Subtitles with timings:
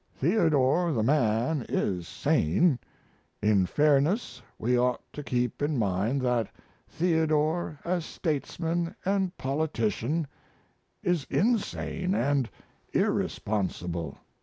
[0.15, 2.79] Theodore the man is sane;
[3.39, 6.49] in fairness we ought to keep in mind that
[6.89, 10.25] Theodore, as statesman & politician,
[11.03, 12.49] is insane
[12.85, 14.17] & irresponsible.